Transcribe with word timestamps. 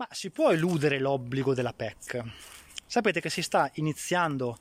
Ma 0.00 0.08
si 0.12 0.30
può 0.30 0.50
eludere 0.50 0.98
l'obbligo 0.98 1.52
della 1.52 1.74
PEC? 1.74 2.24
Sapete 2.86 3.20
che 3.20 3.28
si 3.28 3.42
sta 3.42 3.70
iniziando 3.74 4.58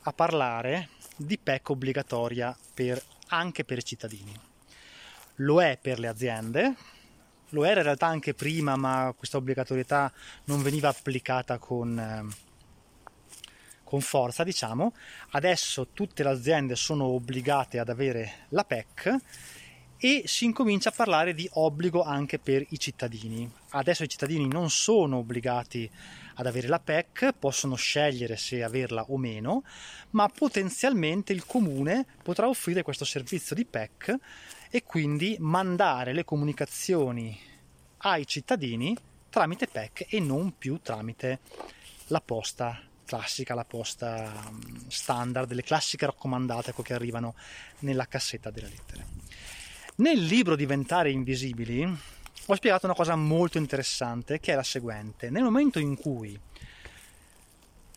a 0.00 0.12
parlare 0.12 0.88
di 1.14 1.38
PEC 1.38 1.68
obbligatoria 1.68 2.58
per, 2.74 3.00
anche 3.28 3.64
per 3.64 3.78
i 3.78 3.84
cittadini. 3.84 4.36
Lo 5.36 5.62
è 5.62 5.78
per 5.80 6.00
le 6.00 6.08
aziende, 6.08 6.74
lo 7.50 7.62
era 7.62 7.78
in 7.78 7.84
realtà 7.84 8.08
anche 8.08 8.34
prima, 8.34 8.74
ma 8.74 9.14
questa 9.16 9.36
obbligatorietà 9.36 10.12
non 10.46 10.60
veniva 10.60 10.88
applicata 10.88 11.58
con, 11.58 11.96
eh, 11.96 12.26
con 13.84 14.00
forza, 14.00 14.42
diciamo. 14.42 14.92
Adesso 15.30 15.90
tutte 15.92 16.24
le 16.24 16.30
aziende 16.30 16.74
sono 16.74 17.04
obbligate 17.04 17.78
ad 17.78 17.90
avere 17.90 18.46
la 18.48 18.64
PEC 18.64 19.18
e 20.02 20.22
si 20.24 20.46
incomincia 20.46 20.88
a 20.88 20.94
parlare 20.96 21.34
di 21.34 21.46
obbligo 21.52 22.02
anche 22.02 22.38
per 22.38 22.64
i 22.70 22.78
cittadini. 22.78 23.48
Adesso 23.70 24.02
i 24.02 24.08
cittadini 24.08 24.48
non 24.48 24.70
sono 24.70 25.18
obbligati 25.18 25.88
ad 26.36 26.46
avere 26.46 26.68
la 26.68 26.80
PEC, 26.80 27.34
possono 27.38 27.74
scegliere 27.74 28.38
se 28.38 28.62
averla 28.62 29.04
o 29.08 29.18
meno, 29.18 29.62
ma 30.10 30.26
potenzialmente 30.28 31.34
il 31.34 31.44
comune 31.44 32.06
potrà 32.22 32.48
offrire 32.48 32.82
questo 32.82 33.04
servizio 33.04 33.54
di 33.54 33.66
PEC 33.66 34.16
e 34.70 34.82
quindi 34.84 35.36
mandare 35.38 36.14
le 36.14 36.24
comunicazioni 36.24 37.38
ai 37.98 38.26
cittadini 38.26 38.96
tramite 39.28 39.66
PEC 39.66 40.06
e 40.08 40.18
non 40.18 40.56
più 40.56 40.80
tramite 40.82 41.40
la 42.06 42.22
posta 42.22 42.80
classica, 43.04 43.54
la 43.54 43.64
posta 43.64 44.48
mm, 44.50 44.88
standard, 44.88 45.52
le 45.52 45.62
classiche 45.62 46.06
raccomandate 46.06 46.72
che 46.82 46.94
arrivano 46.94 47.34
nella 47.80 48.06
cassetta 48.06 48.50
delle 48.50 48.68
lettere. 48.68 49.06
Nel 50.00 50.24
libro 50.24 50.56
Diventare 50.56 51.10
invisibili 51.10 51.84
ho 51.84 52.54
spiegato 52.54 52.86
una 52.86 52.94
cosa 52.94 53.16
molto 53.16 53.58
interessante 53.58 54.40
che 54.40 54.52
è 54.52 54.54
la 54.54 54.62
seguente. 54.62 55.28
Nel 55.28 55.42
momento 55.42 55.78
in 55.78 55.94
cui 55.94 56.40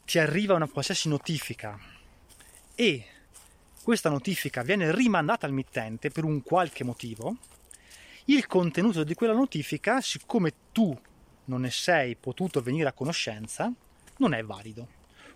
ti 0.03 0.19
arriva 0.19 0.53
una 0.53 0.67
qualsiasi 0.67 1.08
notifica 1.08 1.80
e 2.75 3.05
questa 3.81 4.09
notifica 4.09 4.64
viene 4.64 4.94
rimandata 4.94 5.45
al 5.45 5.53
mittente 5.53 6.09
per 6.09 6.25
un 6.25 6.44
qualche 6.44 6.83
motivo, 6.83 7.38
il 8.25 8.47
contenuto 8.47 9.05
di 9.05 9.14
quella 9.14 9.31
notifica, 9.31 10.02
siccome 10.02 10.52
tu 10.73 10.94
non 11.45 11.61
ne 11.61 11.72
sei 11.72 12.17
potuto 12.17 12.61
venire 12.61 12.89
a 12.89 12.94
conoscenza, 12.94 13.72
non 14.17 14.33
è 14.33 14.44
valido. 14.44 14.89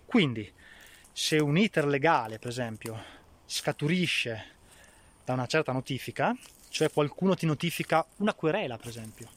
Quindi, 0.04 0.52
se 1.12 1.38
un 1.38 1.56
iter 1.56 1.86
legale, 1.86 2.38
per 2.38 2.50
esempio, 2.50 3.02
scaturisce 3.46 4.56
da 5.24 5.32
una 5.32 5.46
certa 5.46 5.72
notifica, 5.72 6.36
cioè 6.68 6.90
qualcuno 6.90 7.34
ti 7.34 7.46
notifica 7.46 8.04
una 8.16 8.34
querela, 8.34 8.76
per 8.76 8.88
esempio. 8.88 9.28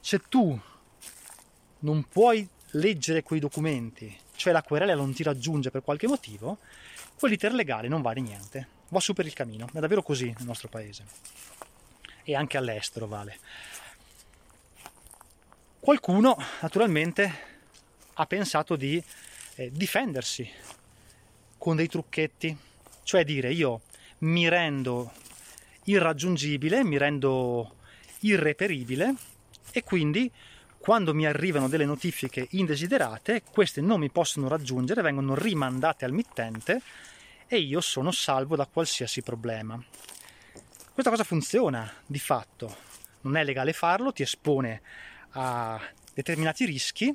Se 0.00 0.20
tu 0.28 0.58
non 1.80 2.04
puoi 2.08 2.48
leggere 2.72 3.22
quei 3.22 3.40
documenti, 3.40 4.16
cioè 4.36 4.52
la 4.52 4.62
querela 4.62 4.94
non 4.94 5.12
ti 5.12 5.22
raggiunge 5.22 5.70
per 5.70 5.82
qualche 5.82 6.06
motivo, 6.06 6.58
quell'iter 7.18 7.52
legale 7.52 7.88
non 7.88 8.02
vale 8.02 8.20
niente, 8.20 8.68
va 8.88 9.00
su 9.00 9.12
per 9.12 9.26
il 9.26 9.32
cammino, 9.32 9.68
è 9.72 9.78
davvero 9.78 10.02
così 10.02 10.26
nel 10.26 10.46
nostro 10.46 10.68
paese 10.68 11.04
e 12.22 12.34
anche 12.34 12.56
all'estero 12.56 13.06
vale. 13.06 13.38
Qualcuno 15.78 16.36
naturalmente 16.60 17.48
ha 18.14 18.26
pensato 18.26 18.76
di 18.76 19.02
eh, 19.56 19.70
difendersi 19.72 20.48
con 21.56 21.76
dei 21.76 21.88
trucchetti, 21.88 22.56
cioè 23.02 23.24
dire 23.24 23.52
io 23.52 23.82
mi 24.18 24.48
rendo 24.48 25.12
irraggiungibile, 25.90 26.84
mi 26.84 26.98
rendo 26.98 27.76
irreperibile 28.20 29.14
e 29.72 29.82
quindi 29.82 30.30
quando 30.78 31.12
mi 31.14 31.26
arrivano 31.26 31.68
delle 31.68 31.84
notifiche 31.84 32.46
indesiderate, 32.50 33.42
queste 33.42 33.80
non 33.80 34.00
mi 34.00 34.10
possono 34.10 34.48
raggiungere, 34.48 35.02
vengono 35.02 35.34
rimandate 35.34 36.04
al 36.04 36.12
mittente 36.12 36.80
e 37.46 37.58
io 37.58 37.80
sono 37.80 38.10
salvo 38.10 38.56
da 38.56 38.66
qualsiasi 38.66 39.22
problema. 39.22 39.82
Questa 40.92 41.10
cosa 41.10 41.24
funziona 41.24 41.90
di 42.06 42.18
fatto, 42.18 42.74
non 43.22 43.36
è 43.36 43.44
legale 43.44 43.72
farlo, 43.72 44.12
ti 44.12 44.22
espone 44.22 44.80
a 45.32 45.80
determinati 46.14 46.64
rischi, 46.64 47.14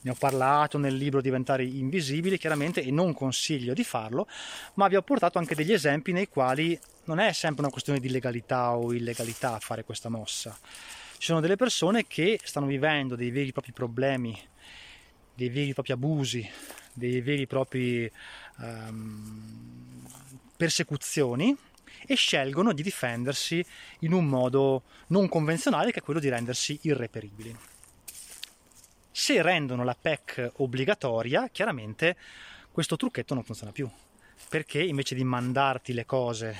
ne 0.00 0.10
ho 0.10 0.14
parlato 0.14 0.78
nel 0.78 0.94
libro 0.94 1.20
Diventare 1.20 1.64
invisibili 1.64 2.38
chiaramente 2.38 2.82
e 2.82 2.90
non 2.90 3.12
consiglio 3.12 3.74
di 3.74 3.84
farlo, 3.84 4.26
ma 4.74 4.88
vi 4.88 4.96
ho 4.96 5.02
portato 5.02 5.38
anche 5.38 5.54
degli 5.54 5.72
esempi 5.72 6.12
nei 6.12 6.28
quali 6.28 6.78
non 7.04 7.18
è 7.18 7.32
sempre 7.32 7.62
una 7.62 7.70
questione 7.70 8.00
di 8.00 8.10
legalità 8.10 8.76
o 8.76 8.92
illegalità 8.92 9.58
fare 9.58 9.84
questa 9.84 10.08
mossa. 10.08 10.56
Ci 11.18 11.26
sono 11.26 11.40
delle 11.40 11.56
persone 11.56 12.06
che 12.06 12.38
stanno 12.42 12.66
vivendo 12.66 13.16
dei 13.16 13.30
veri 13.30 13.48
e 13.48 13.52
propri 13.52 13.72
problemi, 13.72 14.38
dei 15.34 15.48
veri 15.48 15.70
e 15.70 15.74
propri 15.74 15.92
abusi, 15.92 16.48
dei 16.92 17.20
veri 17.20 17.42
e 17.42 17.46
propri 17.46 18.12
um, 18.58 20.06
persecuzioni 20.56 21.56
e 22.06 22.14
scelgono 22.14 22.72
di 22.72 22.82
difendersi 22.82 23.64
in 24.00 24.12
un 24.12 24.26
modo 24.26 24.84
non 25.08 25.28
convenzionale 25.28 25.90
che 25.90 26.00
è 26.00 26.02
quello 26.02 26.20
di 26.20 26.28
rendersi 26.28 26.78
irreperibili. 26.82 27.56
Se 29.20 29.42
rendono 29.42 29.82
la 29.82 29.96
PEC 30.00 30.52
obbligatoria, 30.58 31.48
chiaramente 31.48 32.16
questo 32.70 32.94
trucchetto 32.94 33.34
non 33.34 33.42
funziona 33.42 33.72
più, 33.72 33.90
perché 34.48 34.80
invece 34.80 35.16
di 35.16 35.24
mandarti 35.24 35.92
le 35.92 36.06
cose 36.06 36.56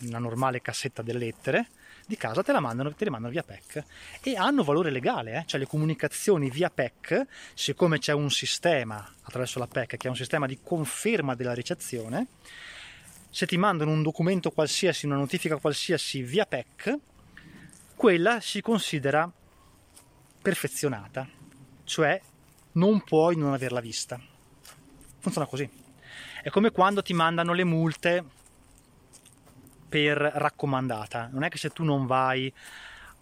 una 0.00 0.18
normale 0.18 0.60
cassetta 0.60 1.02
delle 1.02 1.20
lettere 1.20 1.68
di 2.06 2.16
casa 2.16 2.42
te 2.42 2.52
mandano, 2.58 2.92
te 2.92 3.04
le 3.04 3.10
mandano 3.10 3.32
via 3.32 3.44
PEC 3.44 3.84
e 4.20 4.34
hanno 4.34 4.64
valore 4.64 4.90
legale, 4.90 5.36
eh? 5.36 5.44
cioè 5.46 5.60
le 5.60 5.68
comunicazioni 5.68 6.50
via 6.50 6.70
PEC, 6.70 7.24
siccome 7.54 8.00
c'è 8.00 8.12
un 8.12 8.28
sistema 8.28 9.08
attraverso 9.22 9.60
la 9.60 9.68
PEC 9.68 9.96
che 9.96 10.08
è 10.08 10.10
un 10.10 10.16
sistema 10.16 10.46
di 10.46 10.58
conferma 10.60 11.36
della 11.36 11.54
ricezione, 11.54 12.26
se 13.30 13.46
ti 13.46 13.56
mandano 13.56 13.92
un 13.92 14.02
documento 14.02 14.50
qualsiasi, 14.50 15.06
una 15.06 15.14
notifica 15.14 15.56
qualsiasi 15.58 16.22
via 16.22 16.46
PEC, 16.46 16.98
quella 17.94 18.40
si 18.40 18.60
considera 18.60 19.32
perfezionata, 20.46 21.26
cioè 21.82 22.20
non 22.74 23.02
puoi 23.02 23.36
non 23.36 23.52
averla 23.52 23.80
vista. 23.80 24.16
Funziona 25.18 25.48
così. 25.48 25.68
È 26.40 26.50
come 26.50 26.70
quando 26.70 27.02
ti 27.02 27.12
mandano 27.14 27.52
le 27.52 27.64
multe 27.64 28.24
per 29.88 30.16
raccomandata. 30.16 31.30
Non 31.32 31.42
è 31.42 31.48
che 31.48 31.58
se 31.58 31.70
tu 31.70 31.82
non 31.82 32.06
vai 32.06 32.52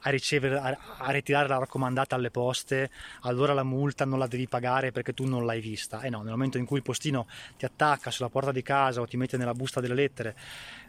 a, 0.00 0.10
ricevere, 0.10 0.58
a, 0.58 0.78
a, 0.98 1.10
ritirare 1.12 1.48
la 1.48 1.56
raccomandata 1.56 2.14
alle 2.14 2.30
poste, 2.30 2.90
allora 3.22 3.54
la 3.54 3.64
multa 3.64 4.04
non 4.04 4.18
la 4.18 4.26
devi 4.26 4.46
pagare 4.46 4.92
perché 4.92 5.14
tu 5.14 5.24
non 5.24 5.46
l'hai 5.46 5.62
vista. 5.62 6.02
E 6.02 6.08
eh 6.08 6.10
no, 6.10 6.20
nel 6.20 6.32
momento 6.32 6.58
in 6.58 6.66
cui 6.66 6.76
il 6.76 6.82
postino 6.82 7.26
ti 7.56 7.64
attacca 7.64 8.10
sulla 8.10 8.28
porta 8.28 8.52
di 8.52 8.62
casa 8.62 9.00
o 9.00 9.06
ti 9.06 9.16
mette 9.16 9.38
nella 9.38 9.54
busta 9.54 9.80
delle 9.80 9.94
lettere 9.94 10.36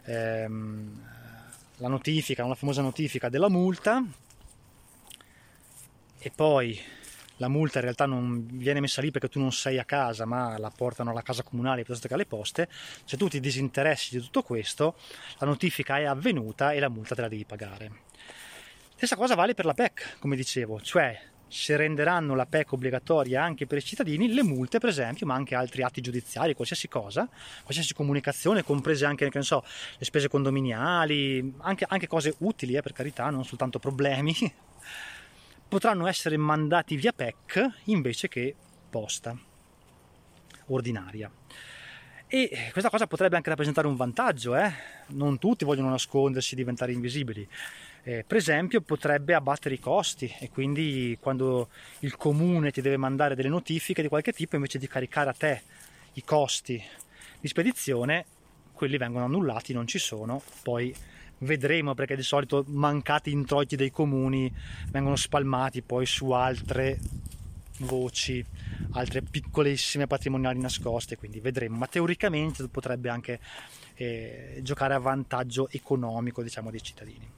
ehm, 0.04 1.02
la 1.76 1.88
notifica, 1.88 2.44
una 2.44 2.54
famosa 2.54 2.82
notifica 2.82 3.30
della 3.30 3.48
multa, 3.48 4.04
e 6.18 6.32
poi 6.34 6.78
la 7.38 7.48
multa 7.48 7.78
in 7.78 7.84
realtà 7.84 8.06
non 8.06 8.46
viene 8.46 8.80
messa 8.80 9.00
lì 9.00 9.10
perché 9.10 9.28
tu 9.28 9.38
non 9.38 9.52
sei 9.52 9.78
a 9.78 9.84
casa, 9.84 10.24
ma 10.24 10.56
la 10.58 10.72
portano 10.74 11.10
alla 11.10 11.22
casa 11.22 11.42
comunale 11.42 11.82
piuttosto 11.82 12.08
che 12.08 12.14
alle 12.14 12.26
poste. 12.26 12.68
Se 13.04 13.16
tu 13.16 13.28
ti 13.28 13.40
disinteressi 13.40 14.16
di 14.16 14.22
tutto 14.22 14.42
questo, 14.42 14.96
la 15.38 15.46
notifica 15.46 15.98
è 15.98 16.04
avvenuta 16.04 16.72
e 16.72 16.80
la 16.80 16.88
multa 16.88 17.14
te 17.14 17.20
la 17.20 17.28
devi 17.28 17.44
pagare. 17.44 18.04
Stessa 18.94 19.16
cosa 19.16 19.34
vale 19.34 19.52
per 19.52 19.66
la 19.66 19.74
PEC, 19.74 20.16
come 20.18 20.36
dicevo, 20.36 20.80
cioè 20.80 21.20
se 21.48 21.76
renderanno 21.76 22.34
la 22.34 22.46
PEC 22.46 22.72
obbligatoria 22.72 23.42
anche 23.42 23.66
per 23.66 23.78
i 23.78 23.82
cittadini, 23.82 24.32
le 24.32 24.42
multe 24.42 24.78
per 24.78 24.88
esempio, 24.88 25.26
ma 25.26 25.34
anche 25.34 25.54
altri 25.54 25.82
atti 25.82 26.00
giudiziari, 26.00 26.54
qualsiasi 26.54 26.88
cosa, 26.88 27.28
qualsiasi 27.62 27.94
comunicazione, 27.94 28.64
comprese 28.64 29.04
anche 29.04 29.30
so, 29.42 29.62
le 29.98 30.04
spese 30.04 30.28
condominiali, 30.28 31.54
anche, 31.58 31.84
anche 31.86 32.06
cose 32.06 32.34
utili 32.38 32.74
eh, 32.74 32.82
per 32.82 32.92
carità, 32.92 33.28
non 33.28 33.44
soltanto 33.44 33.78
problemi, 33.78 34.34
potranno 35.68 36.06
essere 36.06 36.36
mandati 36.36 36.96
via 36.96 37.12
PEC 37.12 37.68
invece 37.84 38.28
che 38.28 38.54
posta 38.90 39.36
ordinaria. 40.66 41.30
E 42.28 42.70
questa 42.72 42.90
cosa 42.90 43.06
potrebbe 43.06 43.36
anche 43.36 43.50
rappresentare 43.50 43.86
un 43.86 43.94
vantaggio, 43.94 44.56
eh? 44.56 44.72
non 45.08 45.38
tutti 45.38 45.64
vogliono 45.64 45.90
nascondersi 45.90 46.54
e 46.54 46.56
diventare 46.56 46.92
invisibili. 46.92 47.46
Eh, 48.02 48.24
per 48.26 48.36
esempio 48.36 48.80
potrebbe 48.80 49.34
abbattere 49.34 49.74
i 49.74 49.80
costi 49.80 50.32
e 50.40 50.48
quindi 50.48 51.16
quando 51.20 51.68
il 52.00 52.16
comune 52.16 52.70
ti 52.70 52.80
deve 52.80 52.96
mandare 52.96 53.34
delle 53.34 53.48
notifiche 53.48 54.02
di 54.02 54.08
qualche 54.08 54.32
tipo 54.32 54.56
invece 54.56 54.78
di 54.78 54.88
caricare 54.88 55.30
a 55.30 55.34
te 55.34 55.62
i 56.14 56.24
costi 56.24 56.82
di 57.40 57.48
spedizione, 57.48 58.24
quelli 58.72 58.96
vengono 58.96 59.24
annullati, 59.24 59.72
non 59.72 59.86
ci 59.86 59.98
sono, 59.98 60.42
poi 60.62 60.94
vedremo 61.38 61.94
perché 61.94 62.16
di 62.16 62.22
solito 62.22 62.64
mancati 62.68 63.30
introiti 63.30 63.76
dei 63.76 63.90
comuni 63.90 64.52
vengono 64.90 65.16
spalmati 65.16 65.82
poi 65.82 66.06
su 66.06 66.30
altre 66.30 66.98
voci, 67.80 68.44
altre 68.92 69.22
piccolissime 69.22 70.06
patrimoniali 70.06 70.58
nascoste, 70.58 71.16
quindi 71.16 71.40
vedremo, 71.40 71.76
ma 71.76 71.86
teoricamente 71.86 72.66
potrebbe 72.68 73.08
anche 73.08 73.40
eh, 73.94 74.60
giocare 74.62 74.94
a 74.94 74.98
vantaggio 74.98 75.68
economico 75.70 76.42
diciamo 76.42 76.70
dei 76.70 76.82
cittadini. 76.82 77.30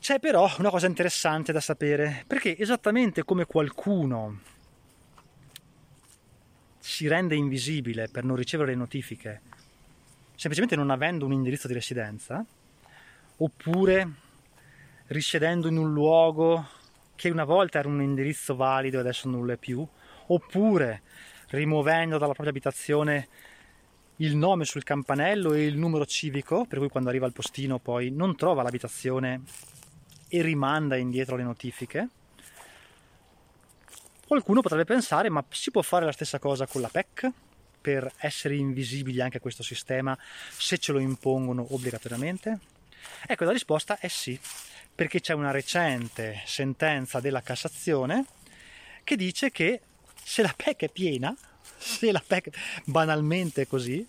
C'è 0.00 0.18
però 0.18 0.50
una 0.58 0.70
cosa 0.70 0.86
interessante 0.86 1.52
da 1.52 1.60
sapere, 1.60 2.24
perché 2.26 2.56
esattamente 2.56 3.22
come 3.22 3.44
qualcuno 3.44 4.40
si 6.78 7.06
rende 7.06 7.34
invisibile 7.34 8.08
per 8.08 8.24
non 8.24 8.36
ricevere 8.36 8.70
le 8.70 8.78
notifiche, 8.78 9.42
semplicemente 10.40 10.74
non 10.74 10.88
avendo 10.88 11.26
un 11.26 11.34
indirizzo 11.34 11.66
di 11.66 11.74
residenza, 11.74 12.42
oppure 13.36 14.10
risiedendo 15.08 15.68
in 15.68 15.76
un 15.76 15.92
luogo 15.92 16.66
che 17.14 17.28
una 17.28 17.44
volta 17.44 17.78
era 17.78 17.88
un 17.88 18.00
indirizzo 18.00 18.56
valido 18.56 18.96
e 18.96 19.00
adesso 19.00 19.28
lo 19.28 19.52
è 19.52 19.58
più, 19.58 19.86
oppure 20.28 21.02
rimuovendo 21.48 22.16
dalla 22.16 22.32
propria 22.32 22.48
abitazione 22.48 23.28
il 24.16 24.34
nome 24.34 24.64
sul 24.64 24.82
campanello 24.82 25.52
e 25.52 25.66
il 25.66 25.76
numero 25.76 26.06
civico, 26.06 26.64
per 26.64 26.78
cui 26.78 26.88
quando 26.88 27.10
arriva 27.10 27.26
al 27.26 27.34
postino 27.34 27.78
poi 27.78 28.08
non 28.10 28.34
trova 28.34 28.62
l'abitazione 28.62 29.42
e 30.26 30.40
rimanda 30.40 30.96
indietro 30.96 31.36
le 31.36 31.42
notifiche. 31.42 32.08
Qualcuno 34.26 34.62
potrebbe 34.62 34.86
pensare, 34.86 35.28
ma 35.28 35.44
si 35.50 35.70
può 35.70 35.82
fare 35.82 36.06
la 36.06 36.12
stessa 36.12 36.38
cosa 36.38 36.66
con 36.66 36.80
la 36.80 36.88
PEC 36.88 37.30
per 37.80 38.12
essere 38.18 38.56
invisibili 38.56 39.20
anche 39.20 39.38
a 39.38 39.40
questo 39.40 39.62
sistema 39.62 40.16
se 40.56 40.78
ce 40.78 40.92
lo 40.92 40.98
impongono 40.98 41.66
obbligatoriamente? 41.70 42.58
Ecco, 43.26 43.44
la 43.44 43.52
risposta 43.52 43.98
è 43.98 44.08
sì, 44.08 44.38
perché 44.94 45.20
c'è 45.20 45.32
una 45.32 45.50
recente 45.50 46.42
sentenza 46.44 47.20
della 47.20 47.42
Cassazione 47.42 48.24
che 49.04 49.16
dice 49.16 49.50
che 49.50 49.80
se 50.22 50.42
la 50.42 50.54
PEC 50.54 50.84
è 50.84 50.88
piena, 50.90 51.34
se 51.78 52.12
la 52.12 52.22
PEC 52.24 52.50
banalmente 52.84 53.66
così, 53.66 54.06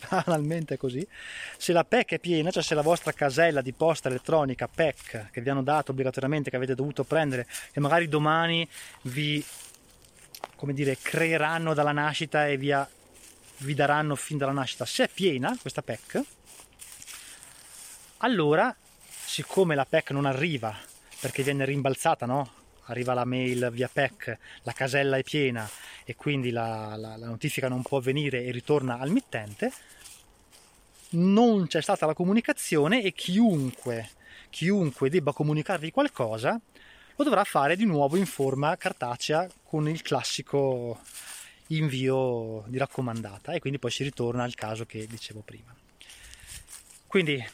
banalmente 0.08 0.76
così, 0.76 1.06
se 1.56 1.72
la 1.72 1.84
PEC 1.84 2.12
è 2.12 2.18
piena, 2.18 2.50
cioè 2.50 2.62
se 2.62 2.74
la 2.74 2.82
vostra 2.82 3.12
casella 3.12 3.60
di 3.60 3.72
posta 3.72 4.08
elettronica 4.08 4.68
PEC 4.68 5.30
che 5.30 5.40
vi 5.40 5.48
hanno 5.48 5.62
dato 5.62 5.92
obbligatoriamente, 5.92 6.50
che 6.50 6.56
avete 6.56 6.74
dovuto 6.74 7.04
prendere, 7.04 7.46
che 7.72 7.80
magari 7.80 8.08
domani 8.08 8.68
vi 9.02 9.44
come 10.60 10.74
dire, 10.74 10.98
creeranno 11.00 11.72
dalla 11.72 11.90
nascita 11.90 12.46
e 12.46 12.58
via, 12.58 12.86
vi 13.60 13.72
daranno 13.72 14.14
fin 14.14 14.36
dalla 14.36 14.52
nascita, 14.52 14.84
se 14.84 15.04
è 15.04 15.08
piena 15.08 15.56
questa 15.58 15.80
PEC, 15.80 16.22
allora, 18.18 18.76
siccome 19.24 19.74
la 19.74 19.86
PEC 19.86 20.10
non 20.10 20.26
arriva 20.26 20.76
perché 21.18 21.42
viene 21.42 21.64
rimbalzata, 21.64 22.26
no? 22.26 22.52
arriva 22.84 23.14
la 23.14 23.24
mail 23.24 23.70
via 23.72 23.88
PEC, 23.90 24.38
la 24.64 24.72
casella 24.72 25.16
è 25.16 25.22
piena 25.22 25.66
e 26.04 26.14
quindi 26.14 26.50
la, 26.50 26.94
la, 26.94 27.16
la 27.16 27.26
notifica 27.26 27.66
non 27.68 27.80
può 27.80 27.96
avvenire 27.96 28.44
e 28.44 28.50
ritorna 28.50 28.98
al 28.98 29.08
mittente, 29.08 29.72
non 31.12 31.68
c'è 31.68 31.80
stata 31.80 32.04
la 32.04 32.12
comunicazione 32.12 33.02
e 33.02 33.14
chiunque, 33.14 34.10
chiunque 34.50 35.08
debba 35.08 35.32
comunicarvi 35.32 35.90
qualcosa 35.90 36.60
lo 37.20 37.26
dovrà 37.26 37.44
fare 37.44 37.76
di 37.76 37.84
nuovo 37.84 38.16
in 38.16 38.24
forma 38.24 38.74
cartacea 38.78 39.46
con 39.64 39.86
il 39.86 40.00
classico 40.00 40.98
invio 41.66 42.64
di 42.66 42.78
raccomandata 42.78 43.52
e 43.52 43.60
quindi 43.60 43.78
poi 43.78 43.90
si 43.90 44.02
ritorna 44.02 44.42
al 44.42 44.54
caso 44.54 44.86
che 44.86 45.06
dicevo 45.06 45.42
prima. 45.44 45.74
Quindi 47.06 47.46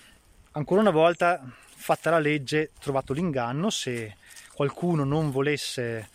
ancora 0.53 0.83
una 0.83 0.93
volta 0.93 1.43
fatta 1.69 2.11
la 2.11 2.21
legge 2.21 2.71
trovato 2.79 3.13
l'inganno 3.13 3.69
se 3.71 4.17
qualcuno 4.55 5.03
non 5.03 5.33
volesse 5.33 6.11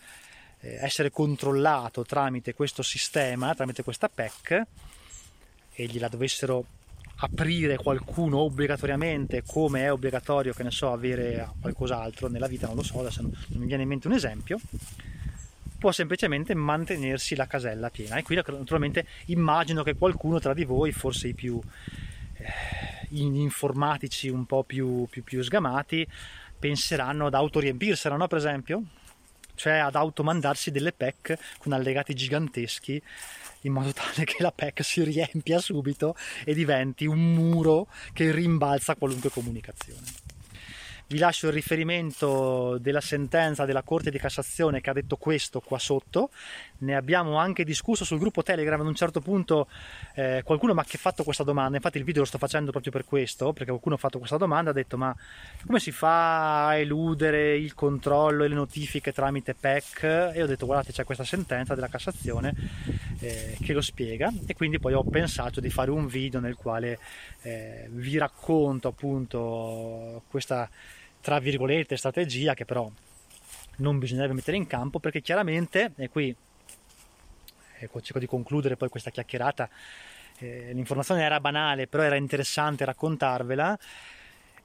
eh, 0.60 0.78
essere 0.80 1.10
controllato 1.10 2.06
tramite 2.06 2.54
questo 2.54 2.82
sistema, 2.82 3.54
tramite 3.54 3.82
questa 3.82 4.08
PEC 4.08 4.62
e 5.74 5.86
gliela 5.86 6.08
dovessero 6.08 6.64
aprire 7.24 7.76
qualcuno 7.76 8.38
obbligatoriamente 8.38 9.42
come 9.46 9.84
è 9.84 9.92
obbligatorio 9.92 10.52
che 10.52 10.64
ne 10.64 10.72
so 10.72 10.92
avere 10.92 11.50
qualcos'altro 11.60 12.28
nella 12.28 12.48
vita 12.48 12.66
non 12.66 12.76
lo 12.76 12.82
so 12.82 12.98
adesso 12.98 13.22
non 13.22 13.32
mi 13.60 13.66
viene 13.66 13.82
in 13.82 13.88
mente 13.88 14.08
un 14.08 14.14
esempio 14.14 14.58
può 15.78 15.92
semplicemente 15.92 16.54
mantenersi 16.54 17.36
la 17.36 17.46
casella 17.46 17.90
piena 17.90 18.16
e 18.16 18.22
qui 18.22 18.34
naturalmente 18.34 19.06
immagino 19.26 19.82
che 19.82 19.94
qualcuno 19.94 20.40
tra 20.40 20.52
di 20.52 20.64
voi 20.64 20.90
forse 20.90 21.28
i 21.28 21.34
più 21.34 21.60
eh, 22.34 23.06
informatici 23.10 24.28
un 24.28 24.44
po' 24.44 24.64
più, 24.64 25.06
più, 25.08 25.22
più 25.22 25.42
sgamati 25.42 26.06
penseranno 26.58 27.26
ad 27.26 27.34
autoriempirsela, 27.34 28.16
no? 28.16 28.28
Per 28.28 28.38
esempio, 28.38 28.82
cioè 29.54 29.74
ad 29.74 29.94
automandarsi 29.94 30.70
delle 30.70 30.92
PEC 30.92 31.38
con 31.58 31.72
allegati 31.72 32.14
giganteschi 32.14 33.02
in 33.62 33.72
modo 33.72 33.92
tale 33.92 34.24
che 34.24 34.42
la 34.42 34.52
PEC 34.52 34.84
si 34.84 35.02
riempia 35.02 35.58
subito 35.60 36.16
e 36.44 36.54
diventi 36.54 37.06
un 37.06 37.32
muro 37.32 37.88
che 38.12 38.32
rimbalza 38.32 38.96
qualunque 38.96 39.30
comunicazione. 39.30 40.21
Vi 41.12 41.18
lascio 41.18 41.48
il 41.48 41.52
riferimento 41.52 42.78
della 42.78 43.02
sentenza 43.02 43.66
della 43.66 43.82
Corte 43.82 44.10
di 44.10 44.18
Cassazione 44.18 44.80
che 44.80 44.88
ha 44.88 44.94
detto 44.94 45.16
questo 45.16 45.60
qua 45.60 45.78
sotto. 45.78 46.30
Ne 46.78 46.96
abbiamo 46.96 47.36
anche 47.36 47.64
discusso 47.64 48.02
sul 48.06 48.18
gruppo 48.18 48.42
Telegram 48.42 48.80
ad 48.80 48.86
un 48.86 48.94
certo 48.94 49.20
punto 49.20 49.68
eh, 50.14 50.40
qualcuno 50.42 50.72
mi 50.72 50.80
ha 50.80 50.84
fatto 50.86 51.22
questa 51.22 51.44
domanda, 51.44 51.76
infatti 51.76 51.98
il 51.98 52.04
video 52.04 52.22
lo 52.22 52.26
sto 52.26 52.38
facendo 52.38 52.70
proprio 52.70 52.92
per 52.92 53.04
questo, 53.04 53.52
perché 53.52 53.68
qualcuno 53.68 53.96
ha 53.96 53.98
fatto 53.98 54.16
questa 54.16 54.38
domanda, 54.38 54.70
ha 54.70 54.72
detto 54.72 54.96
ma 54.96 55.14
come 55.66 55.80
si 55.80 55.90
fa 55.90 56.68
a 56.68 56.76
eludere 56.76 57.58
il 57.58 57.74
controllo 57.74 58.44
e 58.44 58.48
le 58.48 58.54
notifiche 58.54 59.12
tramite 59.12 59.52
PEC? 59.52 60.32
E 60.32 60.42
ho 60.42 60.46
detto 60.46 60.64
guardate 60.64 60.92
c'è 60.92 61.04
questa 61.04 61.24
sentenza 61.24 61.74
della 61.74 61.88
Cassazione 61.88 62.54
eh, 63.18 63.58
che 63.62 63.74
lo 63.74 63.82
spiega 63.82 64.32
e 64.46 64.54
quindi 64.54 64.78
poi 64.78 64.94
ho 64.94 65.04
pensato 65.04 65.60
di 65.60 65.68
fare 65.68 65.90
un 65.90 66.06
video 66.06 66.40
nel 66.40 66.54
quale 66.54 66.98
eh, 67.42 67.86
vi 67.90 68.16
racconto 68.16 68.88
appunto 68.88 70.22
questa 70.30 70.70
tra 71.22 71.38
virgolette 71.38 71.96
strategia 71.96 72.52
che 72.52 72.66
però 72.66 72.90
non 73.76 73.98
bisognerebbe 73.98 74.34
mettere 74.34 74.58
in 74.58 74.66
campo 74.66 74.98
perché 74.98 75.22
chiaramente, 75.22 75.92
e 75.96 76.10
qui 76.10 76.34
ecco, 77.78 78.00
cerco 78.02 78.18
di 78.18 78.26
concludere 78.26 78.76
poi 78.76 78.90
questa 78.90 79.10
chiacchierata, 79.10 79.68
eh, 80.38 80.72
l'informazione 80.74 81.22
era 81.22 81.40
banale 81.40 81.86
però 81.86 82.02
era 82.02 82.16
interessante 82.16 82.84
raccontarvela, 82.84 83.78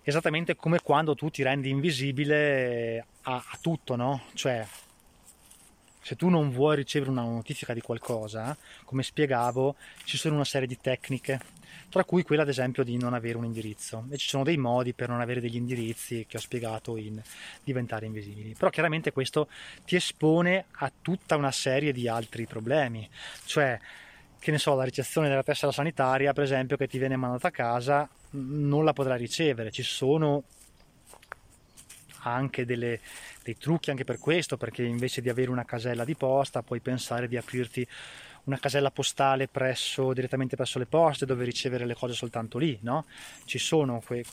esattamente 0.04 0.56
come 0.56 0.82
quando 0.82 1.16
tu 1.16 1.30
ti 1.30 1.44
rendi 1.44 1.70
invisibile 1.70 3.06
a, 3.22 3.36
a 3.36 3.58
tutto, 3.62 3.96
no? 3.96 4.24
Cioè 4.34 4.66
se 6.02 6.16
tu 6.16 6.30
non 6.30 6.52
vuoi 6.52 6.78
ricevere 6.78 7.12
una 7.12 7.24
notifica 7.24 7.74
di 7.74 7.82
qualcosa, 7.82 8.56
come 8.86 9.04
spiegavo, 9.04 9.76
ci 10.06 10.16
sono 10.18 10.36
una 10.36 10.46
serie 10.46 10.66
di 10.66 10.80
tecniche, 10.80 11.38
tra 11.90 12.04
cui 12.04 12.24
quella 12.24 12.42
ad 12.42 12.50
esempio 12.50 12.84
di 12.84 12.98
non 12.98 13.14
avere 13.14 13.38
un 13.38 13.46
indirizzo. 13.46 14.06
E 14.10 14.18
ci 14.18 14.28
sono 14.28 14.44
dei 14.44 14.58
modi 14.58 14.94
per 14.94 15.10
non 15.10 15.22
avere 15.22 15.40
degli 15.40 15.56
indirizzi 15.56 16.26
che 16.28 16.38
ho 16.38 16.40
spiegato 16.42 16.98
in 16.98 17.22
diventare 17.64 18.06
invisibili. 18.06 18.54
Però 18.58 18.70
chiaramente 18.70 19.12
questo 19.12 19.48
ti 19.86 19.96
espone 19.96 20.66
a 20.72 20.92
tutta 21.02 21.36
una 21.36 21.52
serie 21.52 21.92
di 21.92 22.08
altri 22.08 22.46
problemi, 22.46 23.10
cioè 23.46 23.80
che 24.40 24.52
ne 24.52 24.60
so, 24.60 24.76
la 24.76 24.84
ricezione 24.84 25.28
della 25.28 25.44
tessera 25.44 25.72
sanitaria, 25.72 26.32
per 26.32 26.44
esempio, 26.44 26.78
che 26.78 26.88
ti 26.88 26.98
viene 26.98 27.16
mandata 27.16 27.48
a 27.48 27.52
casa, 27.52 28.08
non 28.32 28.86
la 28.86 28.94
potrai 28.94 29.18
ricevere. 29.18 29.72
Ci 29.72 29.84
sono 29.84 30.44
anche 32.22 32.66
delle, 32.66 33.00
dei 33.44 33.58
trucchi 33.58 33.90
anche 33.90 34.04
per 34.04 34.20
questo, 34.20 34.56
perché 34.58 34.84
invece 34.84 35.22
di 35.22 35.30
avere 35.30 35.50
una 35.50 35.66
casella 35.66 36.06
di 36.06 36.16
posta 36.16 36.62
puoi 36.62 36.80
pensare 36.80 37.28
di 37.28 37.38
aprirti 37.38 37.88
una 38.48 38.60
casella 38.60 38.92
postale 38.92 39.48
presso, 39.48 40.14
direttamente 40.14 40.56
presso 40.56 40.80
le 40.80 40.86
poste 40.86 41.26
dove 41.26 41.44
ricevere 41.44 41.86
le 41.86 41.96
cose 41.96 42.14
soltanto 42.14 42.58
lì, 42.58 42.78
no? 42.82 43.06
Ci 43.46 43.60
sono 43.60 44.02
que- 44.04 44.26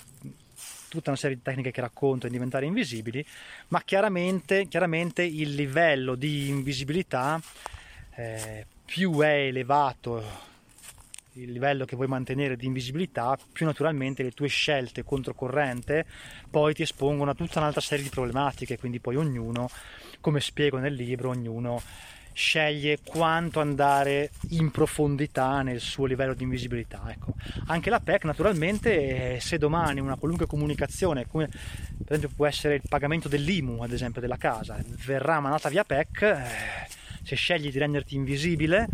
tutta 0.88 1.10
una 1.10 1.18
serie 1.18 1.36
di 1.36 1.42
tecniche 1.42 1.72
che 1.72 1.80
racconto 1.80 2.26
in 2.26 2.32
diventare 2.32 2.66
invisibili, 2.66 3.24
ma 3.68 3.82
chiaramente, 3.82 4.66
chiaramente 4.68 5.22
il 5.22 5.54
livello 5.54 6.14
di 6.14 6.48
invisibilità 6.48 7.40
eh, 8.14 8.66
più 8.84 9.18
è 9.18 9.46
elevato 9.46 10.52
il 11.32 11.50
livello 11.50 11.84
che 11.84 11.96
vuoi 11.96 12.06
mantenere 12.06 12.56
di 12.56 12.66
invisibilità, 12.66 13.36
più 13.52 13.66
naturalmente 13.66 14.22
le 14.22 14.30
tue 14.30 14.46
scelte 14.46 15.02
controcorrente 15.02 16.06
poi 16.48 16.74
ti 16.74 16.82
espongono 16.82 17.32
a 17.32 17.34
tutta 17.34 17.58
un'altra 17.58 17.80
serie 17.80 18.04
di 18.04 18.10
problematiche, 18.10 18.78
quindi 18.78 19.00
poi 19.00 19.16
ognuno, 19.16 19.68
come 20.20 20.40
spiego 20.40 20.78
nel 20.78 20.94
libro, 20.94 21.30
ognuno 21.30 21.82
sceglie 22.34 22.98
quanto 23.02 23.60
andare 23.60 24.32
in 24.50 24.70
profondità 24.70 25.62
nel 25.62 25.80
suo 25.80 26.04
livello 26.04 26.34
di 26.34 26.42
invisibilità. 26.42 27.02
Ecco. 27.08 27.34
Anche 27.66 27.88
la 27.88 28.00
PEC 28.00 28.24
naturalmente 28.24 29.38
se 29.40 29.56
domani 29.56 30.00
una 30.00 30.16
qualunque 30.16 30.46
comunicazione, 30.46 31.26
come 31.26 31.46
per 31.46 32.16
esempio 32.16 32.30
può 32.34 32.46
essere 32.46 32.74
il 32.74 32.82
pagamento 32.86 33.28
dell'IMU 33.28 33.82
ad 33.82 33.92
esempio 33.92 34.20
della 34.20 34.36
casa, 34.36 34.76
verrà 35.06 35.40
mandata 35.40 35.68
via 35.68 35.84
PEC, 35.84 36.22
eh, 36.22 36.92
se 37.22 37.36
scegli 37.36 37.70
di 37.70 37.78
renderti 37.78 38.16
invisibile 38.16 38.88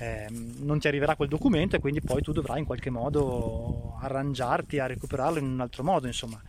eh, 0.00 0.26
non 0.30 0.78
ti 0.78 0.88
arriverà 0.88 1.14
quel 1.14 1.28
documento 1.28 1.76
e 1.76 1.78
quindi 1.78 2.00
poi 2.00 2.20
tu 2.20 2.32
dovrai 2.32 2.58
in 2.58 2.66
qualche 2.66 2.90
modo 2.90 3.96
arrangiarti 4.00 4.78
a 4.78 4.86
recuperarlo 4.86 5.38
in 5.38 5.46
un 5.46 5.60
altro 5.60 5.82
modo. 5.82 6.06
Insomma, 6.06 6.40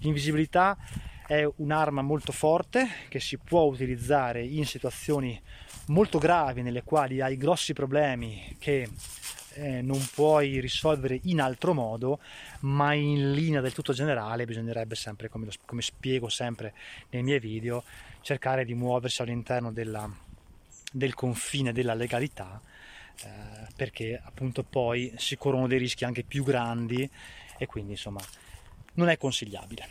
l'invisibilità 0.00 0.76
è 1.26 1.46
un'arma 1.56 2.00
molto 2.00 2.32
forte 2.32 2.88
che 3.08 3.20
si 3.20 3.36
può 3.36 3.62
utilizzare 3.62 4.42
in 4.42 4.64
situazioni 4.64 5.38
molto 5.88 6.18
gravi 6.18 6.62
nelle 6.62 6.82
quali 6.82 7.20
hai 7.20 7.36
grossi 7.36 7.72
problemi 7.72 8.56
che 8.58 8.88
eh, 9.54 9.82
non 9.82 10.00
puoi 10.14 10.60
risolvere 10.60 11.20
in 11.24 11.40
altro 11.40 11.74
modo, 11.74 12.20
ma 12.60 12.94
in 12.94 13.32
linea 13.32 13.60
del 13.60 13.72
tutto 13.72 13.92
generale 13.92 14.44
bisognerebbe 14.44 14.94
sempre, 14.94 15.28
come, 15.28 15.46
lo, 15.46 15.52
come 15.64 15.82
spiego 15.82 16.28
sempre 16.28 16.74
nei 17.10 17.22
miei 17.22 17.40
video, 17.40 17.82
cercare 18.20 18.64
di 18.64 18.74
muoversi 18.74 19.22
all'interno 19.22 19.72
della, 19.72 20.08
del 20.92 21.14
confine 21.14 21.72
della 21.72 21.94
legalità 21.94 22.60
eh, 23.24 23.66
perché 23.74 24.20
appunto 24.22 24.62
poi 24.62 25.12
si 25.16 25.36
corrono 25.36 25.66
dei 25.66 25.78
rischi 25.78 26.04
anche 26.04 26.22
più 26.22 26.44
grandi 26.44 27.08
e 27.58 27.66
quindi 27.66 27.92
insomma 27.92 28.20
non 28.94 29.08
è 29.08 29.16
consigliabile. 29.16 29.88